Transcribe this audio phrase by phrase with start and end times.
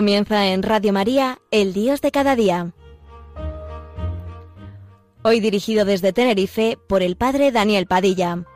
[0.00, 2.72] Comienza en Radio María, El Dios de cada día.
[5.22, 8.46] Hoy dirigido desde Tenerife por el Padre Daniel Padilla.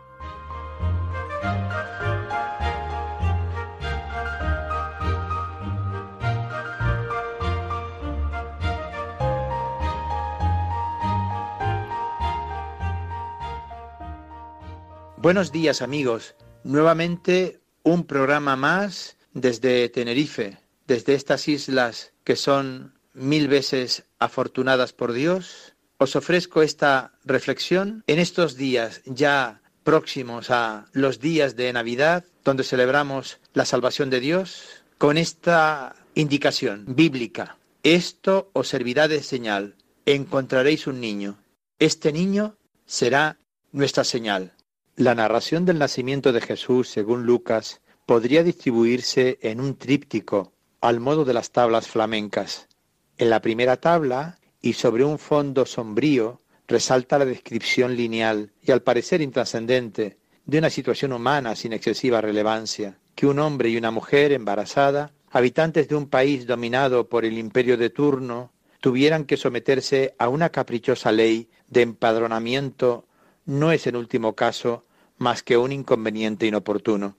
[15.18, 23.48] Buenos días amigos, nuevamente un programa más desde Tenerife, desde estas islas que son mil
[23.48, 25.74] veces afortunadas por Dios.
[25.98, 32.64] Os ofrezco esta reflexión en estos días ya próximos a los días de Navidad, donde
[32.64, 37.58] celebramos la salvación de Dios, con esta indicación bíblica.
[37.82, 39.76] Esto os servirá de señal.
[40.06, 41.38] Encontraréis un niño.
[41.78, 43.38] Este niño será
[43.72, 44.52] nuestra señal.
[44.96, 50.53] La narración del nacimiento de Jesús, según Lucas, podría distribuirse en un tríptico,
[50.84, 52.68] al modo de las tablas flamencas.
[53.16, 58.82] En la primera tabla, y sobre un fondo sombrío, resalta la descripción lineal y al
[58.82, 64.32] parecer intrascendente de una situación humana sin excesiva relevancia, que un hombre y una mujer
[64.32, 70.28] embarazada, habitantes de un país dominado por el imperio de turno, tuvieran que someterse a
[70.28, 73.06] una caprichosa ley de empadronamiento
[73.46, 74.84] no es en último caso
[75.16, 77.16] más que un inconveniente inoportuno.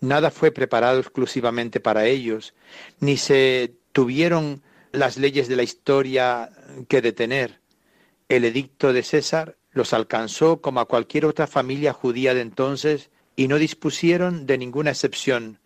[0.00, 2.54] Nada fue preparado exclusivamente para ellos,
[3.00, 6.50] ni se tuvieron las leyes de la historia
[6.88, 7.60] que detener.
[8.28, 13.48] El edicto de César los alcanzó como a cualquier otra familia judía de entonces y
[13.48, 15.58] no dispusieron de ninguna excepción,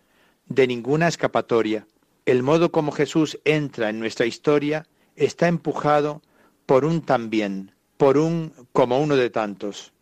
[0.46, 1.86] de ninguna escapatoria.
[2.24, 4.86] El modo como Jesús entra en nuestra historia
[5.16, 6.22] está empujado
[6.66, 9.92] por un también, por un como uno de tantos.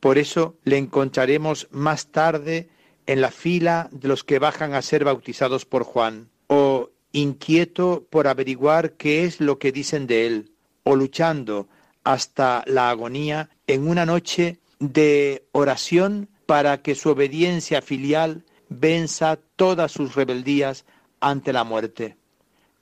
[0.00, 2.68] Por eso le encontraremos más tarde
[3.10, 8.28] en la fila de los que bajan a ser bautizados por Juan, o inquieto por
[8.28, 10.52] averiguar qué es lo que dicen de él,
[10.84, 11.66] o luchando
[12.04, 19.90] hasta la agonía en una noche de oración para que su obediencia filial venza todas
[19.90, 20.84] sus rebeldías
[21.18, 22.16] ante la muerte.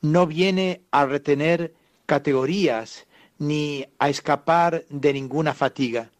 [0.03, 1.73] No viene a retener
[2.05, 3.07] categorías
[3.39, 6.11] ni a escapar de ninguna fatiga.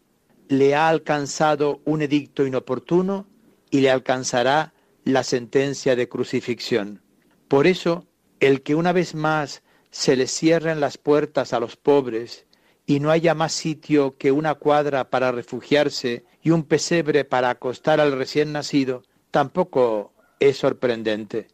[0.47, 3.27] Le ha alcanzado un edicto inoportuno
[3.71, 7.01] y le alcanzará la sentencia de crucifixión.
[7.47, 8.07] Por eso,
[8.39, 12.45] el que una vez más se le cierren las puertas a los pobres
[12.85, 17.99] y no haya más sitio que una cuadra para refugiarse y un pesebre para acostar
[17.99, 21.47] al recién nacido, tampoco es sorprendente.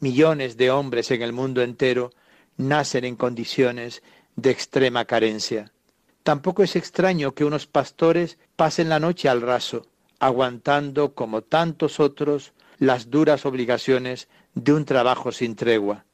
[0.00, 2.12] Millones de hombres en el mundo entero
[2.56, 4.02] nacen en condiciones
[4.36, 5.72] de extrema carencia.
[6.22, 9.86] Tampoco es extraño que unos pastores pasen la noche al raso,
[10.20, 16.04] aguantando, como tantos otros, las duras obligaciones de un trabajo sin tregua.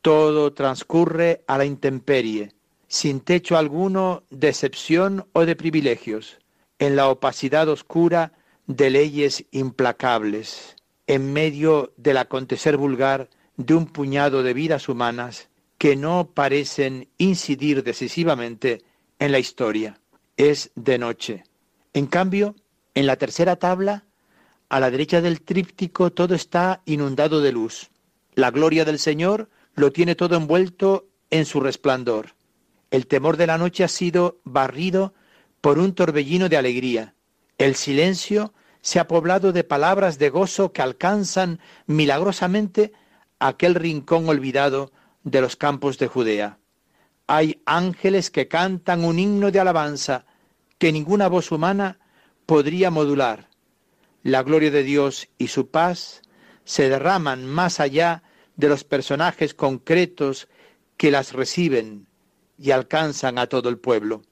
[0.00, 2.52] Todo transcurre a la intemperie,
[2.88, 6.38] sin techo alguno de excepción o de privilegios,
[6.78, 8.32] en la opacidad oscura
[8.66, 10.76] de leyes implacables,
[11.06, 15.48] en medio del acontecer vulgar de un puñado de vidas humanas
[15.78, 18.82] que no parecen incidir decisivamente
[19.18, 20.00] en la historia.
[20.36, 21.44] Es de noche.
[21.92, 22.54] En cambio,
[22.94, 24.04] en la tercera tabla,
[24.68, 27.90] a la derecha del tríptico, todo está inundado de luz.
[28.34, 32.34] La gloria del Señor lo tiene todo envuelto en su resplandor.
[32.90, 35.14] El temor de la noche ha sido barrido
[35.60, 37.14] por un torbellino de alegría.
[37.58, 42.92] El silencio se ha poblado de palabras de gozo que alcanzan milagrosamente
[43.38, 44.92] aquel rincón olvidado
[45.22, 46.58] de los campos de Judea.
[47.26, 50.26] Hay ángeles que cantan un himno de alabanza
[50.78, 51.98] que ninguna voz humana
[52.46, 53.48] podría modular.
[54.22, 56.22] La gloria de Dios y su paz
[56.64, 58.22] se derraman más allá
[58.56, 60.48] de los personajes concretos
[60.96, 62.06] que las reciben
[62.58, 64.22] y alcanzan a todo el pueblo.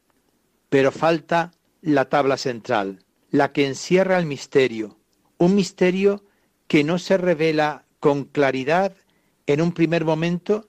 [0.68, 1.52] Pero falta
[1.82, 4.98] la tabla central, la que encierra el misterio,
[5.38, 6.24] un misterio
[6.68, 8.94] que no se revela con claridad
[9.46, 10.68] en un primer momento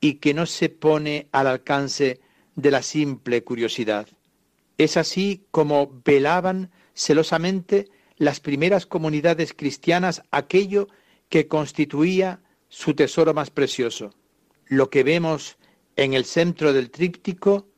[0.00, 2.20] y que no se pone al alcance
[2.54, 4.08] de la simple curiosidad.
[4.80, 10.88] Es así como velaban celosamente las primeras comunidades cristianas aquello
[11.28, 12.40] que constituía
[12.70, 14.14] su tesoro más precioso.
[14.64, 15.58] Lo que vemos
[15.96, 17.68] en el centro del tríptico,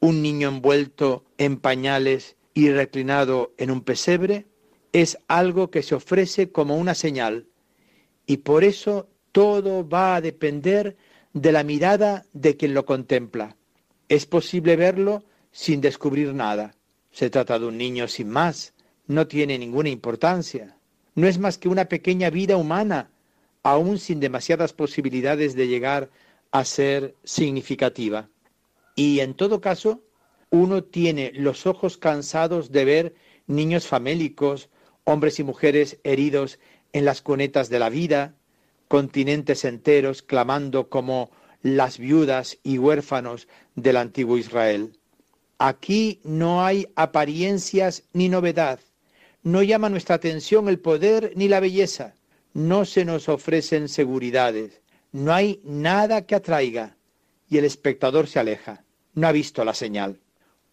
[0.00, 4.46] un niño envuelto en pañales y reclinado en un pesebre,
[4.94, 7.46] es algo que se ofrece como una señal,
[8.24, 10.96] y por eso todo va a depender
[11.34, 13.58] de la mirada de quien lo contempla.
[14.08, 16.74] Es posible verlo sin descubrir nada.
[17.10, 18.74] Se trata de un niño sin más,
[19.06, 20.76] no tiene ninguna importancia.
[21.14, 23.10] No es más que una pequeña vida humana
[23.62, 26.10] aún sin demasiadas posibilidades de llegar
[26.52, 28.28] a ser significativa.
[28.94, 30.02] Y en todo caso,
[30.50, 33.14] uno tiene los ojos cansados de ver
[33.46, 34.70] niños famélicos,
[35.04, 36.58] hombres y mujeres heridos
[36.92, 38.34] en las cunetas de la vida,
[38.88, 41.30] continentes enteros clamando como
[41.62, 44.97] las viudas y huérfanos del antiguo Israel.
[45.58, 48.78] Aquí no hay apariencias ni novedad,
[49.42, 52.14] no llama nuestra atención el poder ni la belleza,
[52.54, 56.96] no se nos ofrecen seguridades, no hay nada que atraiga,
[57.50, 58.84] y el espectador se aleja,
[59.14, 60.20] no ha visto la señal.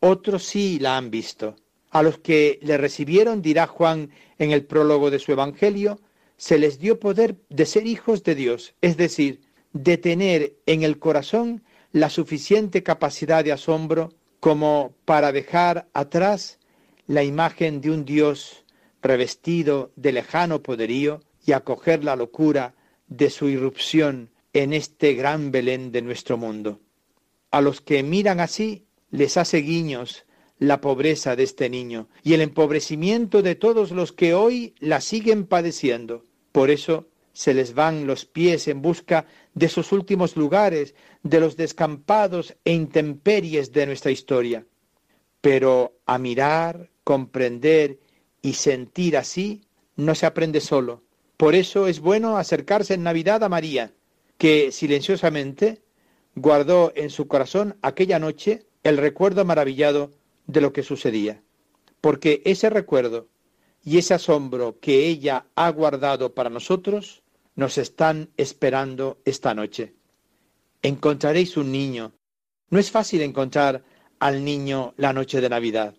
[0.01, 1.55] Otros sí la han visto.
[1.89, 5.99] A los que le recibieron, dirá Juan en el prólogo de su Evangelio,
[6.37, 9.41] se les dio poder de ser hijos de Dios, es decir,
[9.73, 16.59] de tener en el corazón la suficiente capacidad de asombro como para dejar atrás
[17.07, 18.63] la imagen de un Dios
[19.01, 22.73] revestido de lejano poderío y acoger la locura
[23.07, 26.79] de su irrupción en este gran Belén de nuestro mundo.
[27.51, 30.25] A los que miran así les hace guiños
[30.57, 35.45] la pobreza de este niño y el empobrecimiento de todos los que hoy la siguen
[35.45, 36.23] padeciendo.
[36.51, 41.57] Por eso se les van los pies en busca de sus últimos lugares, de los
[41.57, 44.65] descampados e intemperies de nuestra historia.
[45.41, 47.99] Pero a mirar, comprender
[48.41, 49.65] y sentir así
[49.97, 51.03] no se aprende solo.
[51.35, 53.91] Por eso es bueno acercarse en Navidad a María,
[54.37, 55.81] que silenciosamente
[56.35, 60.11] guardó en su corazón aquella noche el recuerdo maravillado
[60.47, 61.41] de lo que sucedía.
[61.99, 63.27] Porque ese recuerdo
[63.83, 67.23] y ese asombro que ella ha guardado para nosotros
[67.55, 69.95] nos están esperando esta noche.
[70.81, 72.13] Encontraréis un niño.
[72.69, 73.83] No es fácil encontrar
[74.19, 75.95] al niño la noche de Navidad.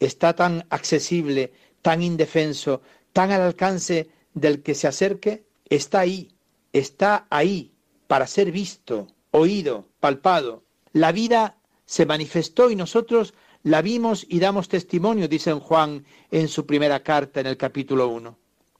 [0.00, 1.52] Está tan accesible,
[1.82, 2.82] tan indefenso,
[3.12, 6.30] tan al alcance del que se acerque, está ahí,
[6.72, 7.72] está ahí
[8.06, 10.64] para ser visto, oído, palpado.
[10.92, 16.66] La vida se manifestó y nosotros la vimos y damos testimonio, dice Juan en su
[16.66, 18.38] primera carta en el capítulo 1.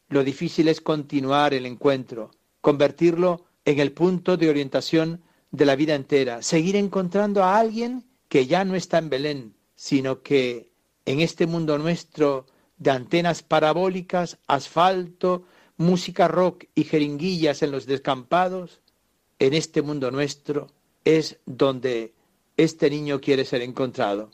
[0.08, 2.30] Lo difícil es continuar el encuentro,
[2.60, 8.46] convertirlo en el punto de orientación de la vida entera, seguir encontrando a alguien que
[8.46, 10.68] ya no está en Belén, sino que
[11.04, 12.46] en este mundo nuestro
[12.76, 15.44] de antenas parabólicas, asfalto,
[15.76, 18.80] música rock y jeringuillas en los descampados,
[19.38, 20.68] en este mundo nuestro
[21.04, 22.14] es donde
[22.56, 24.30] este niño quiere ser encontrado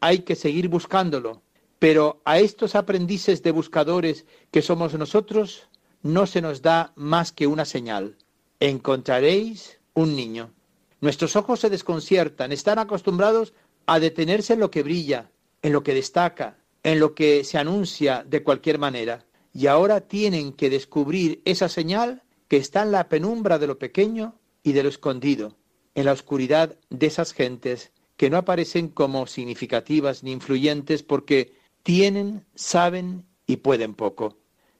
[0.00, 1.42] hay que seguir buscándolo.
[1.80, 5.66] Pero a estos aprendices de buscadores que somos nosotros,
[6.02, 8.18] no se nos da más que una señal.
[8.60, 10.52] Encontraréis un niño.
[11.00, 13.54] Nuestros ojos se desconciertan, están acostumbrados
[13.86, 15.30] a detenerse en lo que brilla,
[15.62, 19.24] en lo que destaca, en lo que se anuncia de cualquier manera.
[19.54, 24.38] Y ahora tienen que descubrir esa señal que está en la penumbra de lo pequeño
[24.62, 25.56] y de lo escondido,
[25.94, 32.44] en la oscuridad de esas gentes que no aparecen como significativas ni influyentes porque tienen,
[32.54, 34.36] saben y pueden poco.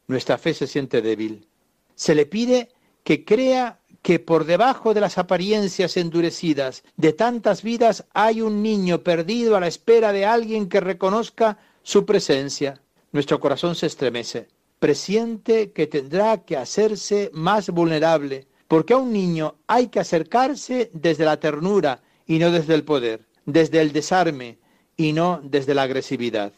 [0.07, 1.47] Nuestra fe se siente débil.
[1.95, 2.69] Se le pide
[3.05, 9.03] que crea que por debajo de las apariencias endurecidas de tantas vidas hay un niño
[9.03, 12.81] perdido a la espera de alguien que reconozca su presencia.
[13.13, 14.49] Nuestro corazón se estremece.
[14.79, 21.25] Presiente que tendrá que hacerse más vulnerable, porque a un niño hay que acercarse desde
[21.25, 24.59] la ternura y no desde el poder desde el desarme
[24.97, 26.53] y no desde la agresividad.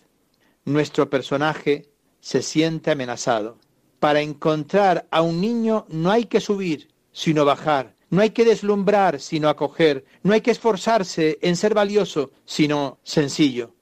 [0.64, 1.88] Nuestro personaje
[2.20, 3.58] se siente amenazado.
[3.98, 7.94] Para encontrar a un niño no hay que subir, sino bajar.
[8.10, 10.04] No hay que deslumbrar, sino acoger.
[10.22, 13.74] No hay que esforzarse en ser valioso, sino sencillo.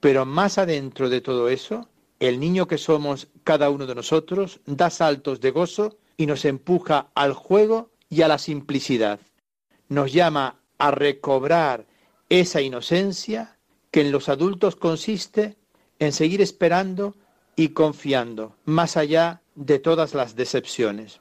[0.00, 4.90] Pero más adentro de todo eso, el niño que somos cada uno de nosotros da
[4.90, 9.20] saltos de gozo y nos empuja al juego y a la simplicidad.
[9.88, 11.86] Nos llama a recobrar
[12.28, 13.58] esa inocencia
[13.90, 15.56] que en los adultos consiste
[16.00, 17.14] en seguir esperando
[17.54, 21.20] y confiando, más allá de todas las decepciones.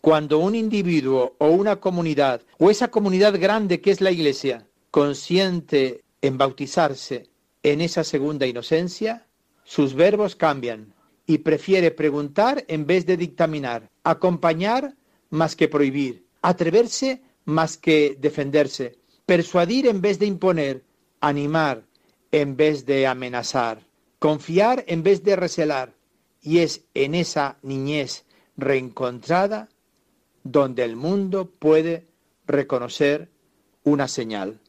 [0.00, 6.02] Cuando un individuo o una comunidad, o esa comunidad grande que es la Iglesia, consiente
[6.20, 7.30] en bautizarse
[7.62, 9.26] en esa segunda inocencia,
[9.64, 10.92] sus verbos cambian
[11.26, 14.94] y prefiere preguntar en vez de dictaminar, acompañar
[15.30, 20.84] más que prohibir, atreverse más que defenderse, persuadir en vez de imponer,
[21.20, 21.84] animar
[22.32, 23.80] en vez de amenazar,
[24.22, 25.94] confiar en vez de recelar.
[26.40, 28.24] Y es en esa niñez
[28.56, 29.68] reencontrada
[30.44, 32.06] donde el mundo puede
[32.46, 33.30] reconocer
[33.82, 34.60] una señal.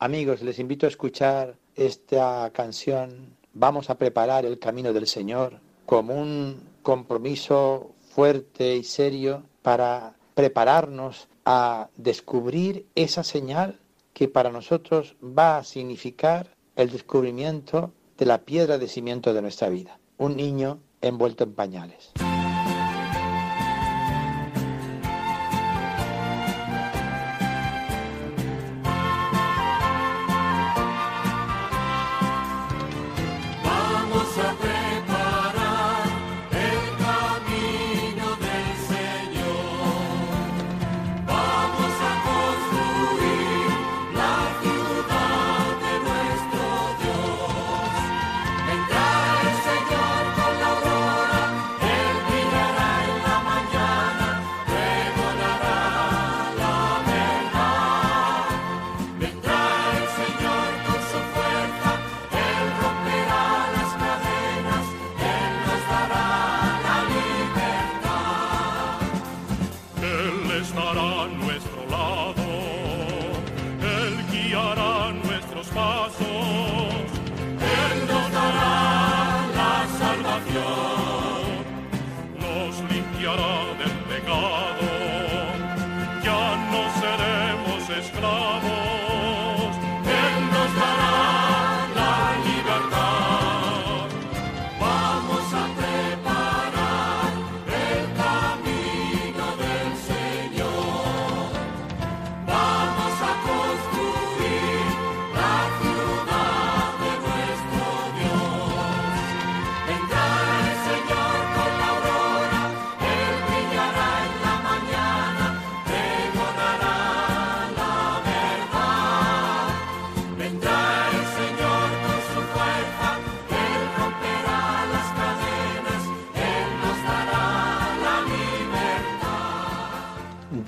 [0.00, 3.36] Amigos, les invito a escuchar esta canción.
[3.54, 11.28] Vamos a preparar el camino del Señor como un compromiso fuerte y serio para prepararnos
[11.44, 13.78] a descubrir esa señal
[14.12, 19.68] que para nosotros va a significar el descubrimiento de la piedra de cimiento de nuestra
[19.68, 22.12] vida, un niño envuelto en pañales.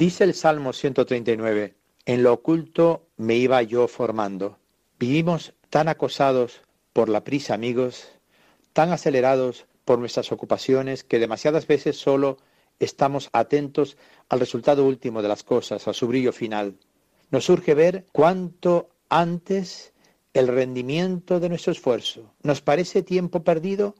[0.00, 1.74] Dice el Salmo 139,
[2.06, 4.56] en lo oculto me iba yo formando.
[4.98, 6.62] Vivimos tan acosados
[6.94, 8.08] por la prisa, amigos,
[8.72, 12.38] tan acelerados por nuestras ocupaciones, que demasiadas veces solo
[12.78, 13.98] estamos atentos
[14.30, 16.78] al resultado último de las cosas, a su brillo final.
[17.30, 19.92] Nos surge ver cuánto antes
[20.32, 22.32] el rendimiento de nuestro esfuerzo.
[22.42, 23.94] Nos parece tiempo perdido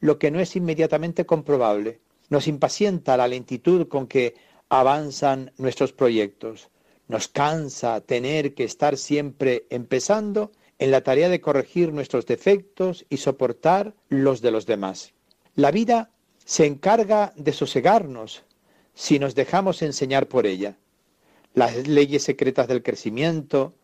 [0.00, 2.00] lo que no es inmediatamente comprobable.
[2.28, 4.34] Nos impacienta la lentitud con que
[4.68, 6.68] avanzan nuestros proyectos.
[7.08, 13.18] Nos cansa tener que estar siempre empezando en la tarea de corregir nuestros defectos y
[13.18, 15.12] soportar los de los demás.
[15.54, 16.10] La vida
[16.44, 18.44] se encarga de sosegarnos
[18.94, 20.76] si nos dejamos enseñar por ella.
[21.54, 23.74] Las leyes secretas del crecimiento,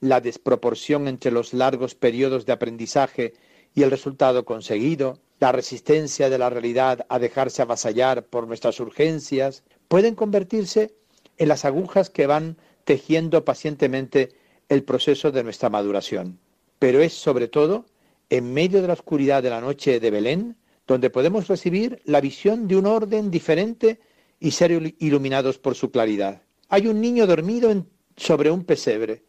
[0.00, 3.34] la desproporción entre los largos periodos de aprendizaje
[3.74, 9.64] y el resultado conseguido, la resistencia de la realidad a dejarse avasallar por nuestras urgencias,
[9.92, 10.94] pueden convertirse
[11.36, 14.30] en las agujas que van tejiendo pacientemente
[14.70, 16.38] el proceso de nuestra maduración.
[16.78, 17.84] Pero es sobre todo
[18.30, 20.56] en medio de la oscuridad de la noche de Belén
[20.86, 24.00] donde podemos recibir la visión de un orden diferente
[24.40, 26.40] y ser iluminados por su claridad.
[26.70, 27.70] Hay un niño dormido
[28.16, 29.24] sobre un pesebre.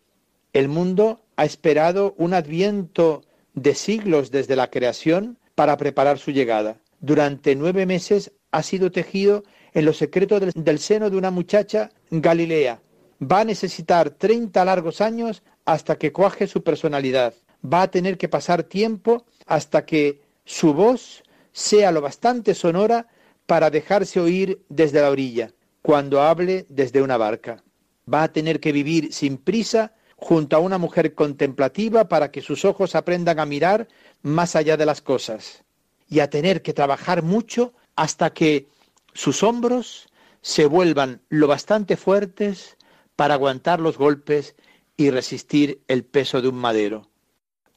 [0.53, 6.79] El mundo ha esperado un adviento de siglos desde la creación para preparar su llegada.
[7.01, 9.43] Durante nueve meses ha sido tejido
[9.73, 12.81] en los secretos del, seno de una muchacha Galilea.
[13.21, 17.33] Va a necesitar 30 largos años hasta que cuaje su personalidad.
[17.63, 23.07] Va a tener que pasar tiempo hasta que su voz sea lo bastante sonora
[23.45, 25.51] para dejarse oír desde la orilla,
[25.81, 27.63] cuando hable desde una barca.
[28.11, 32.65] Va a tener que vivir sin prisa junto a una mujer contemplativa para que sus
[32.65, 33.87] ojos aprendan a mirar
[34.21, 35.63] más allá de las cosas.
[36.09, 38.67] Y a tener que trabajar mucho hasta que
[39.13, 40.07] sus hombros
[40.41, 42.77] se vuelvan lo bastante fuertes
[43.15, 44.55] para aguantar los golpes
[44.97, 47.09] y resistir el peso de un madero.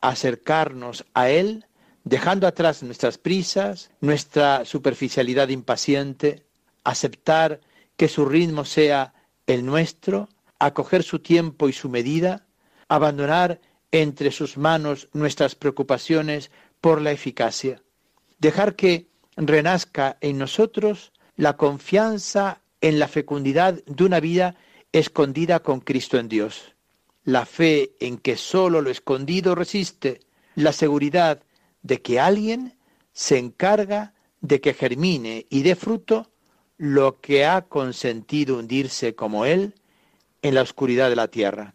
[0.01, 1.67] Acercarnos a Él,
[2.05, 6.45] dejando atrás nuestras prisas, nuestra superficialidad impaciente,
[6.85, 7.61] aceptar
[7.97, 9.15] que su ritmo sea
[9.47, 10.29] el nuestro,
[10.59, 12.47] acoger su tiempo y su medida,
[12.89, 16.51] abandonar entre sus manos nuestras preocupaciones
[16.81, 17.83] por la eficacia,
[18.39, 24.57] dejar que renazca en nosotros la confianza en la fecundidad de una vida
[24.93, 26.75] escondida con Cristo en Dios,
[27.25, 30.21] la fe en que sólo lo escondido resiste,
[30.55, 31.43] la seguridad
[31.83, 32.75] de que alguien
[33.13, 36.31] se encarga de que germine y dé fruto
[36.79, 39.75] lo que ha consentido hundirse como Él
[40.43, 41.75] en la oscuridad de la tierra.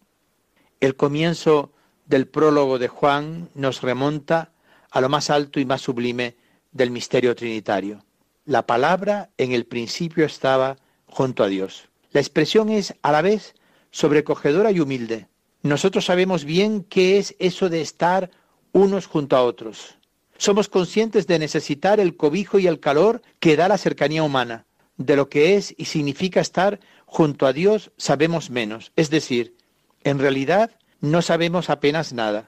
[0.79, 1.71] El comienzo
[2.05, 4.51] del prólogo de Juan nos remonta
[4.89, 6.35] a lo más alto y más sublime
[6.71, 8.03] del misterio trinitario.
[8.51, 11.87] La palabra en el principio estaba junto a Dios.
[12.11, 13.55] La expresión es a la vez
[13.91, 15.29] sobrecogedora y humilde.
[15.61, 18.29] Nosotros sabemos bien qué es eso de estar
[18.73, 19.95] unos junto a otros.
[20.37, 24.65] Somos conscientes de necesitar el cobijo y el calor que da la cercanía humana.
[24.97, 28.91] De lo que es y significa estar junto a Dios sabemos menos.
[28.97, 29.55] Es decir,
[30.03, 32.47] en realidad no sabemos apenas nada.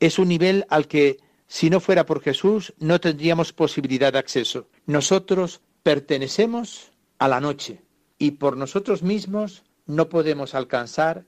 [0.00, 4.68] Es un nivel al que, si no fuera por Jesús, no tendríamos posibilidad de acceso.
[4.86, 7.82] Nosotros pertenecemos a la noche
[8.18, 11.26] y por nosotros mismos no podemos alcanzar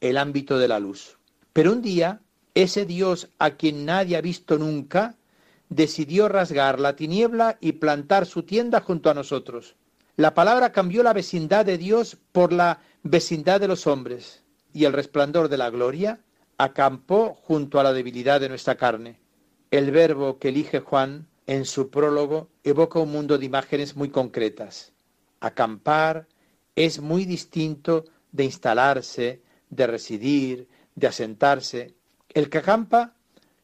[0.00, 1.18] el ámbito de la luz.
[1.52, 2.22] Pero un día,
[2.54, 5.16] ese Dios a quien nadie ha visto nunca,
[5.68, 9.76] decidió rasgar la tiniebla y plantar su tienda junto a nosotros.
[10.16, 14.92] La palabra cambió la vecindad de Dios por la vecindad de los hombres, y el
[14.92, 16.20] resplandor de la gloria
[16.56, 19.20] acampó junto a la debilidad de nuestra carne.
[19.70, 24.92] El verbo que elige Juan en su prólogo evoca un mundo de imágenes muy concretas.
[25.40, 26.26] Acampar
[26.74, 31.94] es muy distinto de instalarse, de residir, de asentarse.
[32.32, 33.14] El que acampa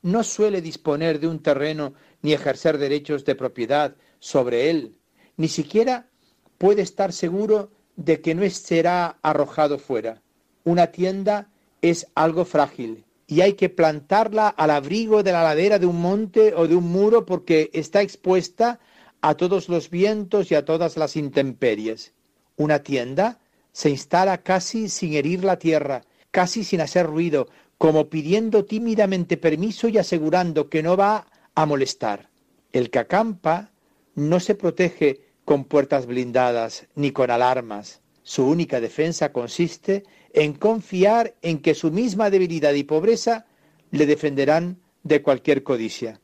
[0.03, 4.97] no suele disponer de un terreno ni ejercer derechos de propiedad sobre él,
[5.39, 6.11] ni siquiera
[6.59, 10.21] puede estar seguro de que no será arrojado fuera.
[10.65, 11.49] Una tienda
[11.81, 13.05] es algo frágil
[13.35, 16.85] y hay que plantarla al abrigo de la ladera de un monte o de un
[16.85, 18.79] muro porque está expuesta
[19.23, 22.15] a todos los vientos y a todas las intemperies.
[22.55, 23.41] Una tienda
[23.73, 29.89] se instala casi sin herir la tierra, casi sin hacer ruido, como pidiendo tímidamente permiso
[29.89, 31.27] y asegurando que no va
[31.57, 32.31] a molestar.
[32.73, 33.73] El que acampa
[34.15, 38.01] no se protege con puertas blindadas ni con alarmas.
[38.23, 43.47] Su única defensa consiste en confiar en que su misma debilidad y pobreza
[43.91, 46.21] le defenderán de cualquier codicia.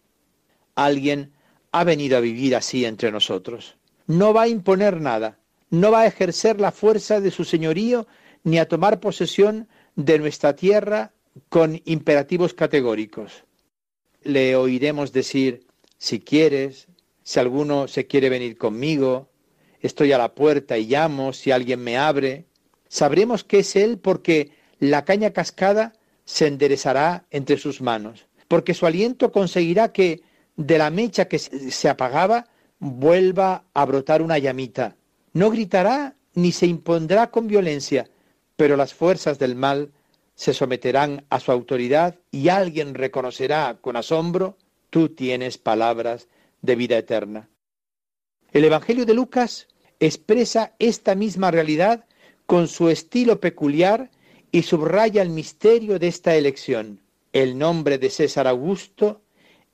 [0.75, 1.33] Alguien
[1.73, 3.77] ha venido a vivir así entre nosotros.
[4.07, 5.39] No va a imponer nada,
[5.71, 8.09] no va a ejercer la fuerza de su señorío
[8.43, 11.13] ni a tomar posesión de nuestra tierra
[11.49, 13.45] con imperativos categóricos.
[14.23, 15.67] Le oiremos decir,
[15.99, 16.89] si quieres,
[17.23, 19.31] si alguno se quiere venir conmigo,
[19.81, 22.47] estoy a la puerta y llamo, si alguien me abre.
[22.91, 24.51] Sabremos que es Él porque
[24.81, 25.93] la caña cascada
[26.25, 30.23] se enderezará entre sus manos, porque su aliento conseguirá que
[30.57, 32.49] de la mecha que se apagaba
[32.81, 34.97] vuelva a brotar una llamita,
[35.33, 38.11] no gritará ni se impondrá con violencia,
[38.57, 39.93] pero las fuerzas del mal
[40.35, 44.57] se someterán a su autoridad y alguien reconocerá con asombro,
[44.91, 46.27] tú tienes palabras
[46.61, 47.49] de vida eterna.
[48.51, 49.69] El Evangelio de Lucas
[50.01, 52.07] expresa esta misma realidad
[52.51, 54.11] con su estilo peculiar
[54.51, 57.01] y subraya el misterio de esta elección.
[57.33, 59.21] El nombre de César Augusto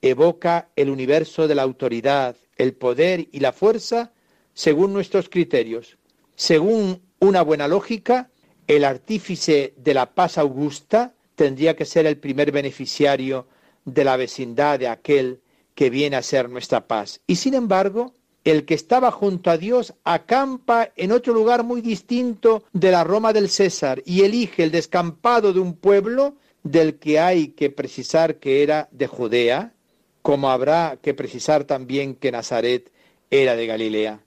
[0.03, 4.13] evoca el universo de la autoridad, el poder y la fuerza
[4.53, 5.97] según nuestros criterios.
[6.35, 8.29] Según una buena lógica,
[8.67, 13.47] el artífice de la paz augusta tendría que ser el primer beneficiario
[13.87, 15.41] de la vecindad de aquel
[15.75, 17.23] que viene a ser nuestra paz.
[17.27, 18.13] Y sin embargo,
[18.47, 23.33] el que estaba junto a Dios acampa en otro lugar muy distinto de la Roma
[23.33, 28.63] del César y elige el descampado de un pueblo del que hay que precisar que
[28.63, 29.75] era de Judea,
[30.23, 32.93] como habrá que precisar también que Nazaret
[33.31, 34.21] era de Galilea.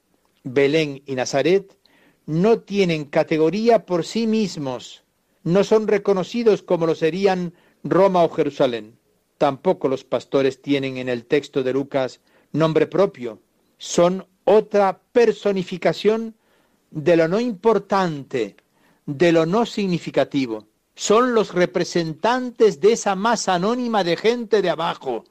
[0.43, 1.77] Belén y Nazaret
[2.25, 5.03] no tienen categoría por sí mismos,
[5.45, 7.53] no son reconocidos como lo serían
[7.85, 8.99] Roma o Jerusalén.
[9.37, 12.19] Tampoco los pastores tienen en el texto de Lucas
[12.51, 13.39] nombre propio,
[13.79, 16.35] son otra personificación
[16.91, 18.55] de lo no importante,
[19.07, 20.67] de lo no significativo.
[20.93, 25.23] Son los representantes de esa masa anónima de gente de abajo,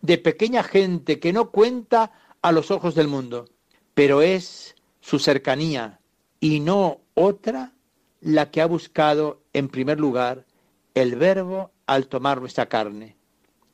[0.00, 3.50] de pequeña gente que no cuenta a los ojos del mundo
[3.96, 6.00] pero es su cercanía
[6.38, 7.72] y no otra
[8.20, 10.44] la que ha buscado en primer lugar
[10.94, 13.16] el verbo al tomar nuestra carne.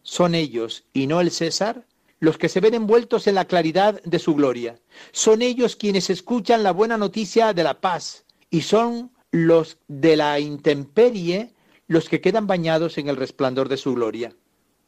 [0.05, 1.87] Son ellos y no el César
[2.23, 4.79] los que se ven envueltos en la claridad de su gloria.
[5.11, 10.39] Son ellos quienes escuchan la buena noticia de la paz y son los de la
[10.39, 11.53] intemperie
[11.89, 14.37] los que quedan bañados en el resplandor de su gloria.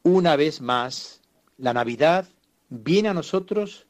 [0.01, 1.19] Una vez más,
[1.57, 2.25] la Navidad
[2.69, 3.85] viene a nosotros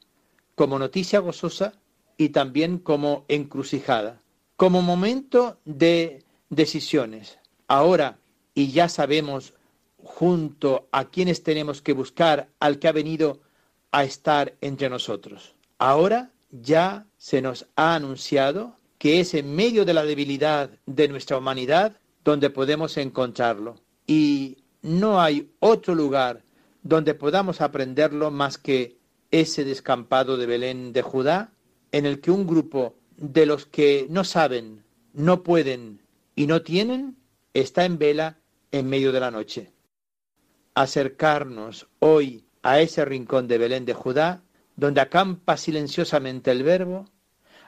[0.56, 1.74] como noticia gozosa
[2.16, 4.20] y también como encrucijada,
[4.56, 7.38] como momento de decisiones.
[7.68, 8.18] Ahora,
[8.54, 9.54] y ya sabemos
[10.06, 13.40] junto a quienes tenemos que buscar al que ha venido
[13.90, 15.54] a estar entre nosotros.
[15.78, 21.36] Ahora ya se nos ha anunciado que es en medio de la debilidad de nuestra
[21.36, 23.76] humanidad donde podemos encontrarlo.
[24.06, 26.42] Y no hay otro lugar
[26.82, 28.96] donde podamos aprenderlo más que
[29.30, 31.52] ese descampado de Belén de Judá,
[31.92, 36.00] en el que un grupo de los que no saben, no pueden
[36.34, 37.16] y no tienen
[37.54, 38.38] está en vela
[38.70, 39.72] en medio de la noche.
[40.76, 44.42] Acercarnos hoy a ese rincón de Belén de Judá,
[44.76, 47.06] donde acampa silenciosamente el Verbo,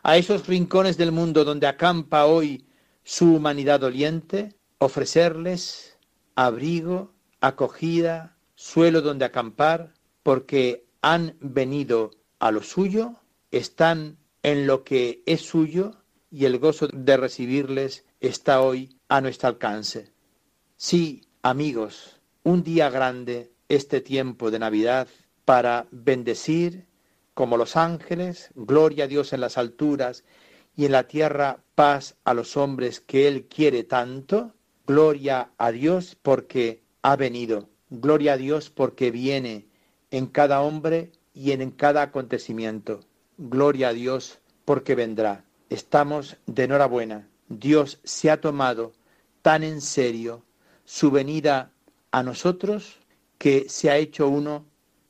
[0.03, 2.67] a esos rincones del mundo donde acampa hoy
[3.05, 5.99] su humanidad doliente, ofrecerles
[6.35, 13.15] abrigo, acogida, suelo donde acampar, porque han venido a lo suyo,
[13.51, 19.49] están en lo que es suyo y el gozo de recibirles está hoy a nuestro
[19.49, 20.13] alcance.
[20.77, 22.18] Sí, amigos,
[22.49, 25.07] un día grande este tiempo de Navidad
[25.45, 26.87] para bendecir
[27.35, 30.25] como los ángeles, gloria a Dios en las alturas
[30.75, 34.55] y en la tierra paz a los hombres que Él quiere tanto,
[34.87, 39.67] gloria a Dios porque ha venido, gloria a Dios porque viene
[40.11, 43.01] en cada hombre y en cada acontecimiento,
[43.37, 45.45] gloria a Dios porque vendrá.
[45.69, 48.95] Estamos de enhorabuena, Dios se ha tomado
[49.43, 50.47] tan en serio
[50.87, 51.73] su venida
[52.11, 52.99] a nosotros
[53.39, 54.67] que se ha hecho uno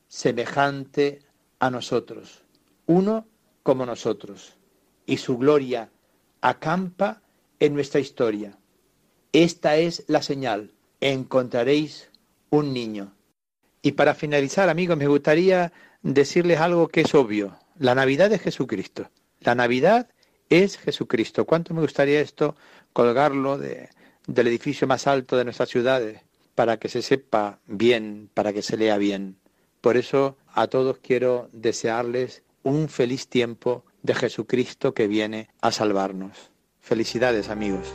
[0.09, 1.21] semejante
[1.59, 2.43] a nosotros,
[2.87, 3.27] uno
[3.63, 4.55] como nosotros,
[5.07, 5.91] y su gloria
[6.41, 7.23] acampa
[7.61, 8.57] en nuestra historia.
[9.33, 12.11] Esta es la señal, encontraréis
[12.51, 13.15] un niño.
[13.83, 17.59] Y para finalizar, amigos, me gustaría decirles algo que es obvio.
[17.79, 19.11] La Navidad es Jesucristo.
[19.41, 20.09] La Navidad
[20.49, 21.45] es Jesucristo.
[21.45, 22.57] ¿Cuánto me gustaría esto
[22.93, 23.89] colgarlo del
[24.27, 26.21] edificio más alto de nuestras ciudades?
[26.59, 29.37] Para que se sepa bien, para que se lea bien.
[29.81, 36.51] Por eso a todos quiero desearles un feliz tiempo de Jesucristo que viene a salvarnos.
[36.81, 37.95] Felicidades amigos.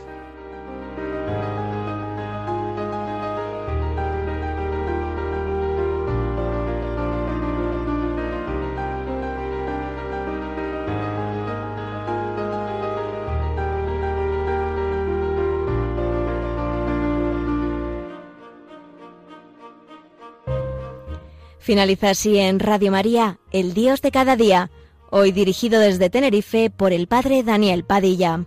[21.64, 24.70] Finaliza así en Radio María, El Dios de cada día,
[25.10, 28.44] hoy dirigido desde Tenerife por el Padre Daniel Padilla.